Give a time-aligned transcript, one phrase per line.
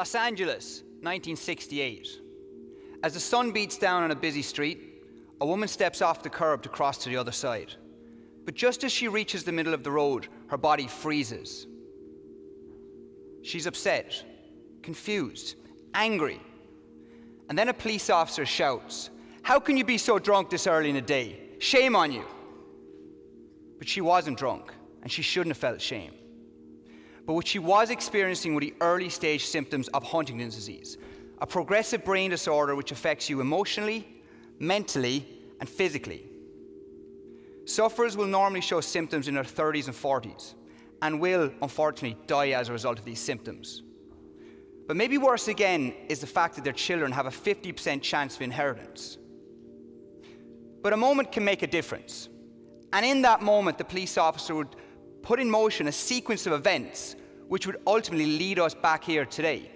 [0.00, 2.22] Los Angeles, 1968.
[3.02, 5.04] As the sun beats down on a busy street,
[5.42, 7.74] a woman steps off the curb to cross to the other side.
[8.46, 11.66] But just as she reaches the middle of the road, her body freezes.
[13.42, 14.24] She's upset,
[14.80, 15.56] confused,
[15.92, 16.40] angry.
[17.50, 19.10] And then a police officer shouts,
[19.42, 21.40] How can you be so drunk this early in the day?
[21.58, 22.24] Shame on you.
[23.78, 24.72] But she wasn't drunk,
[25.02, 26.14] and she shouldn't have felt shame.
[27.30, 30.98] But what she was experiencing were the early stage symptoms of Huntington's disease,
[31.40, 34.20] a progressive brain disorder which affects you emotionally,
[34.58, 35.24] mentally,
[35.60, 36.24] and physically.
[37.66, 40.54] Sufferers will normally show symptoms in their 30s and 40s
[41.02, 43.84] and will, unfortunately, die as a result of these symptoms.
[44.88, 48.42] But maybe worse again is the fact that their children have a 50% chance of
[48.42, 49.18] inheritance.
[50.82, 52.28] But a moment can make a difference.
[52.92, 54.74] And in that moment, the police officer would
[55.22, 57.14] put in motion a sequence of events
[57.50, 59.68] which would ultimately lead us back here today.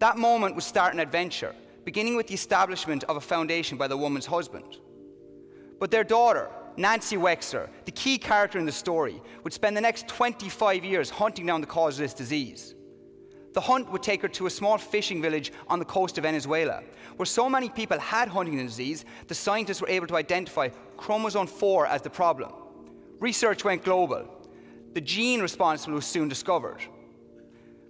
[0.00, 3.96] That moment would start an adventure, beginning with the establishment of a foundation by the
[3.96, 4.78] woman's husband.
[5.78, 10.08] But their daughter, Nancy Wexler, the key character in the story, would spend the next
[10.08, 12.74] 25 years hunting down the cause of this disease.
[13.52, 16.82] The hunt would take her to a small fishing village on the coast of Venezuela,
[17.18, 21.86] where so many people had Huntington's disease, the scientists were able to identify chromosome 4
[21.86, 22.50] as the problem.
[23.20, 24.39] Research went global.
[24.92, 26.80] The gene responsible was soon discovered.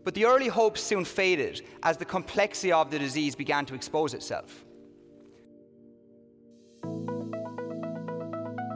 [0.04, 4.12] But the early hopes soon faded as the complexity of the disease began to expose
[4.12, 4.66] itself.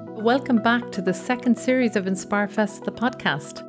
[0.08, 3.62] Welcome back to the second series of InspireFest, the podcast.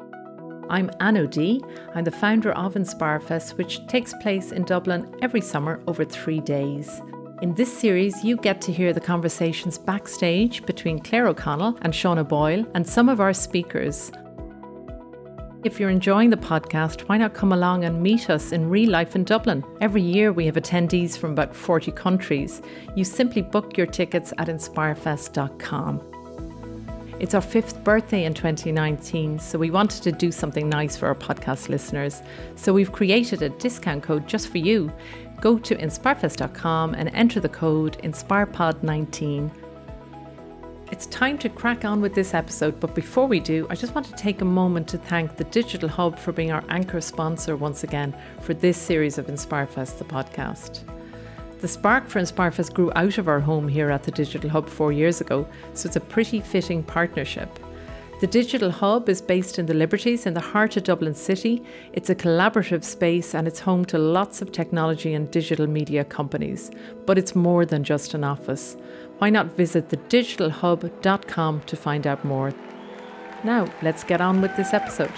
[0.70, 1.60] I'm Ann O'Dea.
[1.94, 7.02] I'm the founder of InspireFest, which takes place in Dublin every summer over three days.
[7.42, 12.26] In this series, you get to hear the conversations backstage between Claire O'Connell and Shauna
[12.26, 14.14] Boyle and some of our speakers.
[15.66, 19.16] If you're enjoying the podcast, why not come along and meet us in real life
[19.16, 19.64] in Dublin?
[19.82, 22.62] Every year we have attendees from about 40 countries.
[22.96, 26.02] You simply book your tickets at inspirefest.com.
[27.20, 31.16] It's our fifth birthday in 2019, so we wanted to do something nice for our
[31.16, 32.22] podcast listeners.
[32.56, 34.94] So we've created a discount code just for you.
[35.42, 39.50] Go to inspirefest.com and enter the code InspirePod19.
[40.92, 44.06] It's time to crack on with this episode, but before we do, I just want
[44.06, 47.84] to take a moment to thank the Digital Hub for being our anchor sponsor once
[47.84, 50.82] again for this series of InspireFest, the podcast.
[51.60, 54.92] The spark for InspireFest grew out of our home here at the Digital Hub four
[54.92, 57.50] years ago, so it's a pretty fitting partnership.
[58.26, 61.62] The Digital Hub is based in the Liberties in the heart of Dublin City.
[61.94, 66.72] It's a collaborative space and it's home to lots of technology and digital media companies.
[67.06, 68.78] But it's more than just an office.
[69.20, 72.52] Why not visit thedigitalhub.com to find out more?
[73.44, 75.14] Now, let's get on with this episode.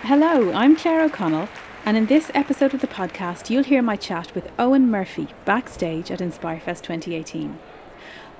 [0.00, 1.50] Hello, I'm Claire O'Connell,
[1.84, 6.10] and in this episode of the podcast, you'll hear my chat with Owen Murphy backstage
[6.10, 7.58] at InspireFest 2018.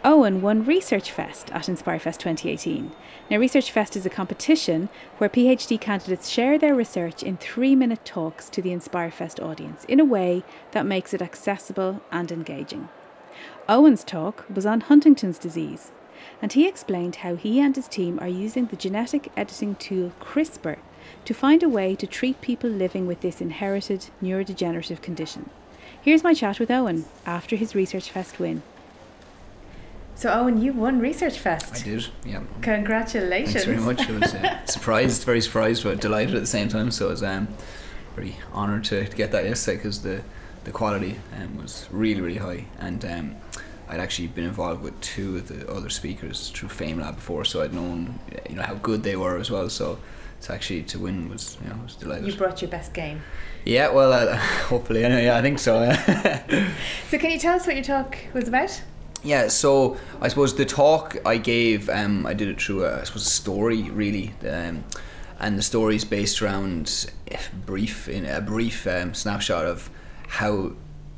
[0.07, 2.93] Owen won Research Fest at InspireFest 2018.
[3.31, 8.05] Now, Research Fest is a competition where PhD candidates share their research in three minute
[8.05, 12.91] talks to the InspireFest audience in a way that makes it accessible and engaging.
[13.67, 15.91] Owen's talk was on Huntington's disease,
[16.43, 20.81] and he explained how he and his team are using the genetic editing tool CRISPR
[21.25, 25.49] to find a way to treat people living with this inherited neurodegenerative condition.
[26.03, 28.63] Here's my chat with Owen after his Research Fest win.
[30.17, 31.75] So, Owen, you won Research Fest.
[31.75, 32.43] I did, yeah.
[32.63, 33.53] Congratulations.
[33.53, 34.09] Thanks very much.
[34.09, 36.91] I was uh, surprised, very surprised, but delighted at the same time.
[36.91, 37.49] So I was um,
[38.15, 40.23] very honoured to, to get that yesterday because the,
[40.65, 42.67] the quality um, was really, really high.
[42.79, 43.37] And um,
[43.89, 47.75] I'd actually been involved with two of the other speakers through FameLab before, so I'd
[47.75, 49.69] known you know how good they were as well.
[49.69, 49.99] So
[50.43, 52.27] to actually to win was you know was delighted.
[52.27, 53.23] You brought your best game.
[53.65, 54.37] Yeah, well, uh,
[54.69, 55.91] hopefully, anyway, yeah, I think so.
[57.11, 58.83] so, can you tell us what your talk was about?
[59.25, 63.05] Yeah, so I suppose the talk I gave, um, I did it through a, I
[63.05, 64.85] suppose a story really, um,
[65.41, 69.89] and the story is based around a brief in a brief um, snapshot of
[70.29, 70.73] how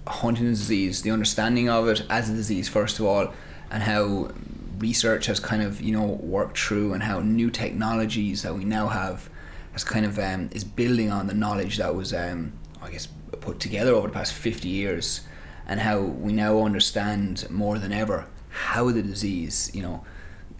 [0.06, 3.34] Huntington's disease, the understanding of it as a disease first of all,
[3.72, 4.30] and how
[4.78, 8.86] research has kind of you know worked through and how new technologies that we now
[8.86, 9.28] have
[9.72, 13.08] has kind of um, is building on the knowledge that was um, I guess
[13.40, 15.22] put together over the past 50 years
[15.66, 20.04] and how we now understand more than ever how the disease you know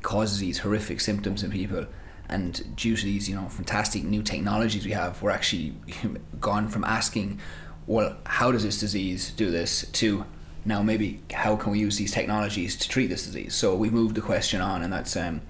[0.03, 1.87] causes these horrific symptoms in people.
[2.29, 5.75] And due to these you know fantastic new technologies we have we're actually
[6.41, 7.41] gone from asking
[7.87, 9.87] well how does this disease do this?
[9.93, 10.25] to
[10.65, 13.55] now maybe how can we use these technologies to treat this disease?
[13.55, 15.41] So we moved the question on and that's um,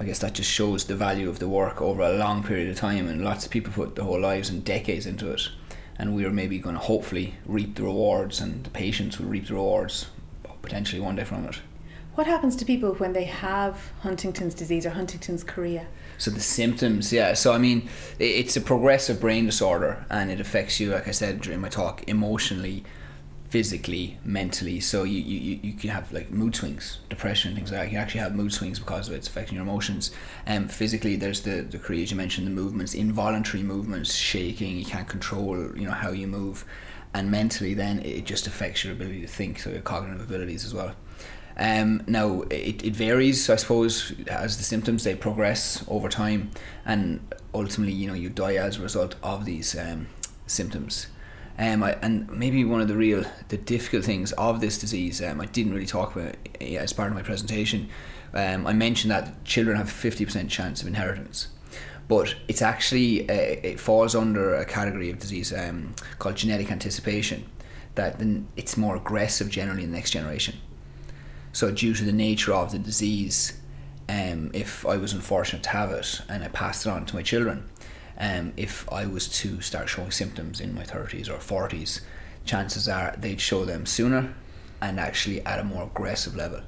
[0.00, 2.76] I guess that just shows the value of the work over a long period of
[2.76, 5.50] time, and lots of people put their whole lives and decades into it,
[6.00, 9.46] and we are maybe going to hopefully reap the rewards, and the patients will reap
[9.46, 10.06] the rewards
[10.62, 11.60] potentially one day from it.
[12.14, 15.86] What happens to people when they have Huntington's disease or Huntington's chorea?
[16.16, 17.34] So the symptoms, yeah.
[17.34, 21.42] So I mean, it's a progressive brain disorder, and it affects you, like I said
[21.42, 22.82] during my talk, emotionally,
[23.50, 24.78] physically, mentally.
[24.78, 27.92] So you, you, you can have like mood swings, depression, things like that.
[27.92, 29.18] You actually have mood swings because of it.
[29.18, 30.12] It's affecting your emotions.
[30.46, 34.78] And um, physically, there's the the chorea you mentioned the movements, involuntary movements, shaking.
[34.78, 36.64] You can't control you know how you move,
[37.12, 40.72] and mentally, then it just affects your ability to think, so your cognitive abilities as
[40.72, 40.94] well.
[41.56, 46.52] Um, now it, it varies, I suppose, as the symptoms they progress over time,
[46.86, 47.20] and
[47.52, 50.06] ultimately, you know, you die as a result of these um,
[50.46, 51.08] symptoms.
[51.60, 55.42] Um, I, and maybe one of the real the difficult things of this disease, um,
[55.42, 57.90] I didn't really talk about as part of my presentation.
[58.32, 61.48] Um, I mentioned that children have fifty percent chance of inheritance,
[62.08, 67.44] but it's actually uh, it falls under a category of disease um, called genetic anticipation.
[67.94, 68.22] That
[68.56, 70.56] it's more aggressive generally in the next generation.
[71.52, 73.60] So due to the nature of the disease,
[74.08, 77.22] um, if I was unfortunate to have it and I passed it on to my
[77.22, 77.68] children,
[78.20, 82.02] um, if I was to start showing symptoms in my 30s or 40s,
[82.44, 84.34] chances are they'd show them sooner
[84.80, 86.60] and actually at a more aggressive level.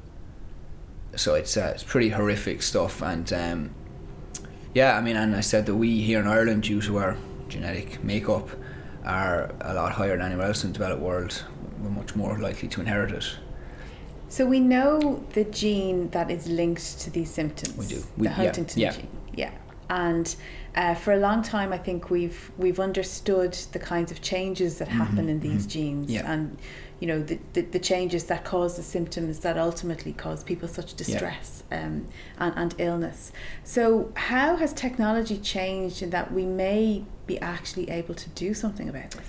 [1.15, 3.75] So it's uh, it's pretty horrific stuff, and um,
[4.73, 7.19] yeah, I mean, and I said that we here in Ireland, due to our
[7.49, 8.49] genetic makeup,
[9.05, 11.45] are a lot higher than anywhere else in the developed world.
[11.83, 13.37] We're much more likely to inherit it.
[14.29, 17.77] So we know the gene that is linked to these symptoms.
[17.77, 18.03] We do.
[18.17, 18.97] We, the Huntington yeah, yeah.
[18.97, 19.09] gene.
[19.35, 19.51] Yeah.
[19.93, 20.35] And
[20.75, 24.89] uh, for a long time, I think we've we've understood the kinds of changes that
[24.89, 26.33] happen Mm-hmm, in these genes, Yeah.
[26.33, 26.57] and
[26.99, 30.95] you know the, the, the changes that cause the symptoms that ultimately cause people such
[30.95, 32.07] distress um,
[32.39, 33.33] and, and illness.
[33.65, 38.89] So, how has technology changed in that we may be actually able to do something
[38.89, 39.29] about this?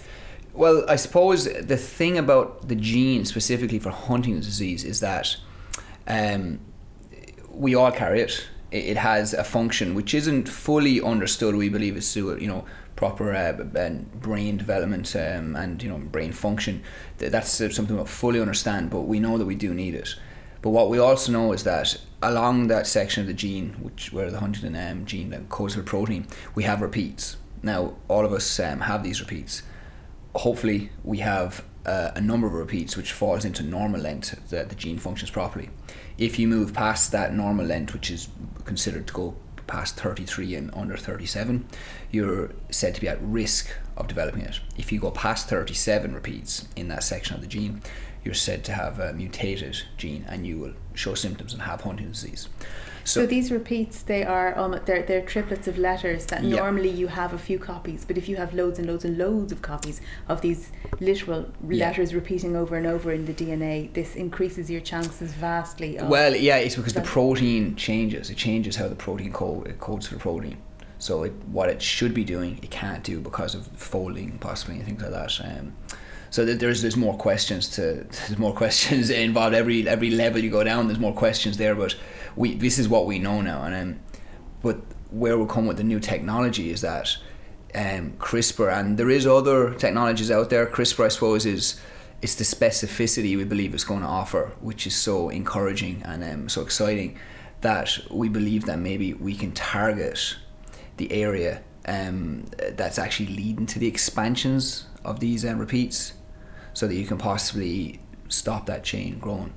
[0.53, 1.39] Well, I suppose
[1.73, 5.35] the thing about the gene specifically for Huntington's disease is that
[6.07, 6.59] um,
[7.51, 8.47] we all carry it.
[8.73, 11.55] It has a function which isn't fully understood.
[11.55, 12.65] We believe is to you know
[12.95, 13.53] proper uh,
[14.15, 16.81] brain development um, and you know brain function.
[17.17, 20.15] That's something we don't fully understand, but we know that we do need it.
[20.61, 24.31] But what we also know is that along that section of the gene, which where
[24.31, 26.25] the Huntington um, gene that codes for protein,
[26.55, 27.37] we have repeats.
[27.61, 29.63] Now all of us um, have these repeats
[30.35, 34.75] hopefully we have uh, a number of repeats which falls into normal length that the
[34.75, 35.69] gene functions properly.
[36.17, 38.29] If you move past that normal length, which is
[38.65, 39.35] considered to go
[39.67, 41.65] past 33 and under 37,
[42.11, 44.59] you're said to be at risk of developing it.
[44.77, 47.81] If you go past 37 repeats in that section of the gene,
[48.23, 52.21] you're said to have a mutated gene and you will show symptoms and have Huntington's
[52.21, 52.47] disease.
[53.05, 56.57] So, these repeats, they are um, they're, they're triplets of letters that Yeah.
[56.57, 59.51] normally you have a few copies, but if you have loads and loads and loads
[59.51, 61.87] of copies of these literal Yeah.
[61.87, 65.97] letters repeating over and over in the DNA, this increases your chances vastly.
[66.01, 68.29] Well, yeah, it's because the protein changes.
[68.29, 70.57] It changes how the protein code it codes for the protein.
[70.99, 74.85] So it, what it should be doing, it can't do because of folding, possibly, and
[74.85, 75.37] things like that.
[75.43, 75.73] Um,
[76.29, 77.81] so there's there's more questions to
[78.27, 80.87] there's more questions involved every every level you go down.
[80.87, 81.95] There's more questions there, but
[82.35, 83.99] we this is what we know now, and um,
[84.61, 87.17] but where we'll come with the new technology is that
[87.75, 90.65] um, CRISPR and there is other technologies out there.
[90.65, 91.79] CRISPR, I suppose, is
[92.21, 96.49] it's the specificity we believe it's going to offer, which is so encouraging and um,
[96.49, 97.19] so exciting
[97.61, 100.35] that we believe that maybe we can target
[100.97, 106.13] the area um, that's actually leading to the expansions of these um, repeats,
[106.73, 107.99] so that you can possibly
[108.29, 109.53] stop that chain growing.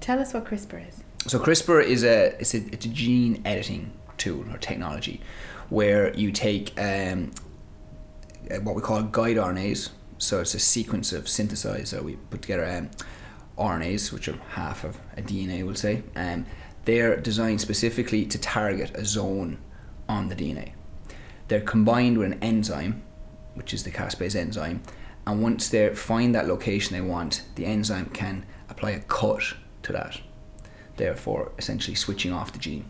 [0.00, 1.04] Tell us what CRISPR is.
[1.26, 5.20] So CRISPR is a it's a, it's a gene editing tool or technology
[5.68, 7.30] where you take um,
[8.50, 9.90] uh, what we call guide RNAs.
[10.18, 11.88] So it's a sequence of synthesized.
[11.88, 12.90] So we put together um,
[13.58, 16.02] RNAs, which are half of a DNA, we'll say.
[16.16, 16.46] Um,
[16.84, 19.58] they're designed specifically to target a zone
[20.08, 20.72] on the DNA.
[21.48, 23.02] They're combined with an enzyme,
[23.54, 24.82] which is the caspase enzyme,
[25.26, 29.92] and once they find that location they want, the enzyme can apply a cut to
[29.92, 30.20] that,
[30.98, 32.84] therefore essentially switching off the gene.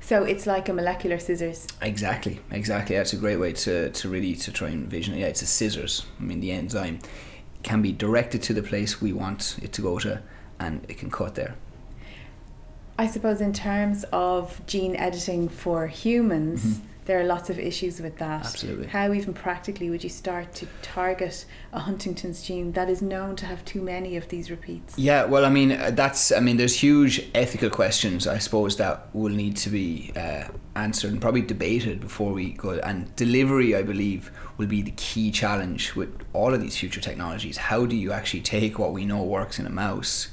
[0.00, 1.66] So it's like a molecular scissors.
[1.82, 2.94] Exactly, exactly.
[2.94, 5.18] That's a great way to, to really to try and envision it.
[5.18, 6.06] Yeah, it's a scissors.
[6.20, 7.00] I mean, the enzyme
[7.64, 10.22] can be directed to the place we want it to go to,
[10.60, 11.56] and it can cut there.
[12.96, 16.86] I suppose in terms of gene editing for humans, mm-hmm.
[17.06, 18.44] There are lots of issues with that.
[18.44, 18.88] Absolutely.
[18.88, 23.46] How even practically would you start to target a Huntington's gene that is known to
[23.46, 24.98] have too many of these repeats?
[24.98, 29.08] Yeah, well, I mean, uh, that's, I mean, there's huge ethical questions, I suppose, that
[29.14, 32.70] will need to be uh, answered and probably debated before we go.
[32.70, 37.56] And delivery, I believe, will be the key challenge with all of these future technologies.
[37.56, 40.28] How do you actually take what we know works in a mouse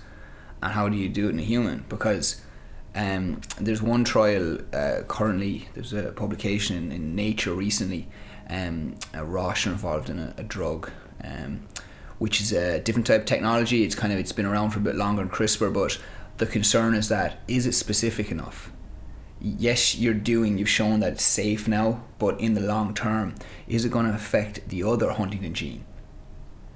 [0.64, 1.86] and how do you do it in a human?
[1.88, 2.42] Because
[2.96, 8.08] um, there's one trial uh, currently, there's a publication in, in Nature recently,
[8.50, 10.92] um, uh, Roche involved in a, a drug.
[11.24, 11.68] Um,
[12.24, 13.84] which is a different type of technology.
[13.84, 16.00] It's kind of it's been around for a bit longer and CRISPR, but
[16.38, 18.72] the concern is that is it specific enough?
[19.42, 20.58] Yes, you're doing.
[20.58, 23.36] You've shown that it's safe now, but in the long term,
[23.68, 25.84] is it going to affect the other Huntington gene?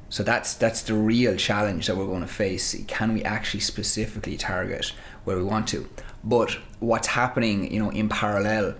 [0.09, 2.75] So that's that's the real challenge that we're going to face.
[2.88, 4.91] Can we actually specifically target
[5.27, 5.88] where we want to?
[6.24, 8.75] But what's happening, you know, in parallel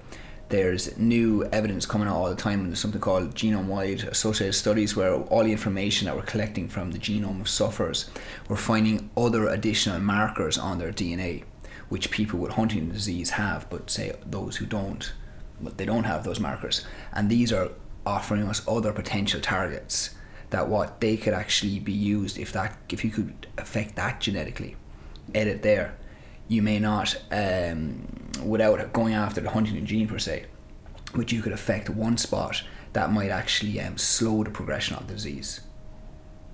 [0.50, 4.96] there's new evidence coming out all the time and there's something called genome-wide associated studies
[4.96, 8.10] where all the information that we're collecting from the genome of sufferers
[8.48, 11.44] we're finding other additional markers on their dna
[11.90, 15.12] which people with huntington disease have but say those who don't
[15.62, 16.86] but they don't have those markers.
[17.14, 17.70] And these are
[18.06, 20.12] offering us other potential targets
[20.50, 24.76] that what they could actually be used if that if you could affect that genetically.
[25.36, 25.98] Edit there
[26.48, 28.08] you may not, um,
[28.44, 30.46] without going after the Huntington gene per se,
[31.14, 32.64] but you could affect one spot
[32.94, 35.62] that might actually um, slow the progression of the disease.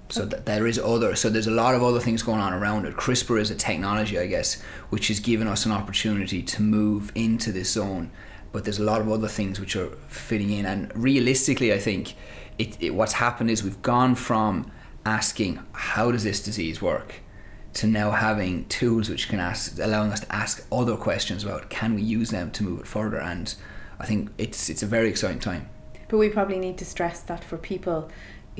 [0.09, 1.15] So th- there is other.
[1.15, 2.95] So there's a lot of other things going on around it.
[2.95, 7.51] CRISPR is a technology, I guess, which has given us an opportunity to move into
[7.51, 8.11] this zone.
[8.51, 10.65] But there's a lot of other things which are fitting in.
[10.65, 12.15] And realistically, I think
[12.59, 14.71] it, it what's happened is we've gone from
[15.05, 17.22] asking how does this disease work
[17.73, 21.95] to now having tools which can ask, allowing us to ask other questions about can
[21.95, 23.19] we use them to move it further.
[23.19, 23.53] And
[23.99, 25.69] I think it's it's a very exciting time.
[26.07, 28.09] But we probably need to stress that for people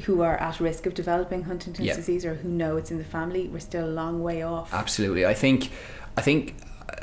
[0.06, 1.96] who are at risk of developing Huntington's Yeah.
[1.96, 4.74] disease or who know it's in the family, we're still a long way off.
[4.74, 5.70] Absolutely, I think,
[6.18, 6.56] I think,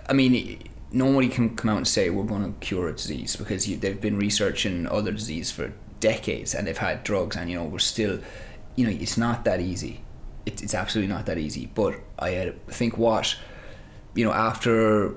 [0.08, 0.58] I mean,
[0.90, 4.00] nobody can come out and say we're going to cure a disease because you, they've
[4.00, 8.18] been researching other disease for decades and they've had drugs, and you know we're still,
[8.74, 10.00] you know, it's not that easy.
[10.46, 11.66] It, it's absolutely not that easy.
[11.66, 13.36] But I uh, think what,
[14.14, 15.14] you know, after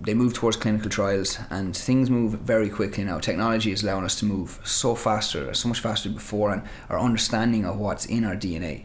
[0.00, 3.18] they move towards clinical trials and things move very quickly now.
[3.18, 6.98] Technology is allowing us to move so faster, so much faster than before, and our
[6.98, 8.84] understanding of what's in our DNA,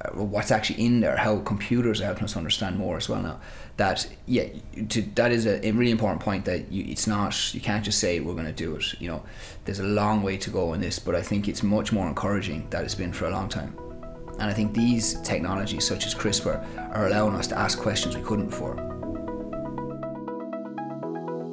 [0.00, 3.40] uh, what's actually in there, how computers are helping us understand more as well now.
[3.76, 4.48] That yeah,
[4.88, 6.46] to, that is a, a really important point.
[6.46, 9.00] That you, it's not you can't just say we're going to do it.
[9.00, 9.22] You know,
[9.64, 12.68] there's a long way to go in this, but I think it's much more encouraging
[12.70, 13.74] that it's been for a long time.
[14.40, 18.22] And I think these technologies, such as CRISPR, are allowing us to ask questions we
[18.22, 18.74] couldn't before.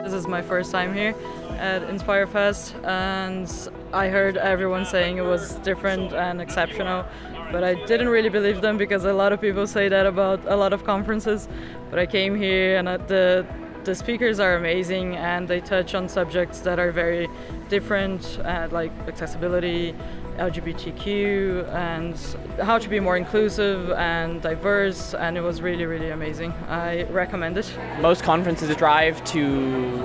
[0.02, 1.14] This is my first time here
[1.58, 3.52] at Inspire Fest, and
[3.92, 7.04] I heard everyone saying it was different and exceptional,
[7.52, 10.56] but I didn't really believe them because a lot of people say that about a
[10.56, 11.50] lot of conferences.
[11.90, 13.46] But I came here, and uh, the
[13.84, 17.28] the speakers are amazing, and they touch on subjects that are very
[17.70, 19.96] different, uh, like accessibility,
[20.38, 22.16] LGBTQ, and
[22.62, 25.14] how to be more inclusive and diverse.
[25.14, 26.52] And it was really, really amazing.
[26.68, 27.72] I recommend it.
[28.02, 29.42] most conferences strive to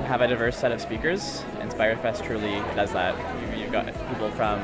[0.02, 1.44] have a diverse set of speakers.
[1.60, 3.14] Inspire Fest truly does that.
[3.40, 4.60] You- You've got people from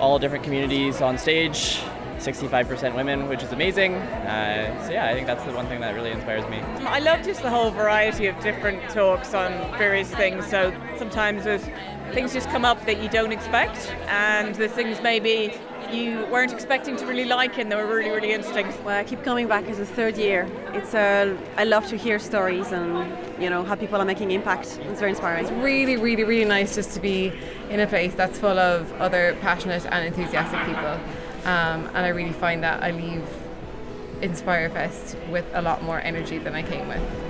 [0.00, 1.82] all different communities on stage,
[2.20, 3.94] 65% women, which is amazing.
[3.94, 6.58] Uh, so yeah, I think that's the one thing that really inspires me.
[6.86, 10.46] I love just the whole variety of different talks on various things.
[10.46, 11.64] So sometimes there's
[12.12, 15.54] things just come up that you don't expect, and there's things maybe
[15.92, 18.66] you weren't expecting to really like, and they were really, really interesting.
[18.84, 20.46] Well, I keep coming back as a third year.
[20.72, 24.78] It's uh, I love to hear stories and you know how people are making impact.
[24.82, 25.44] It's very inspiring.
[25.44, 27.32] It's really, really, really nice just to be
[27.70, 30.98] in a place that's full of other passionate and enthusiastic people.
[31.50, 33.26] Um, and I really find that I leave
[34.22, 37.29] Inspire Fest with a lot more energy than I came with.